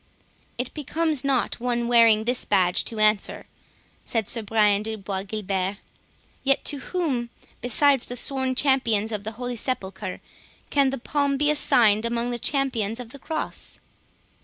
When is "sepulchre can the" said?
9.55-10.97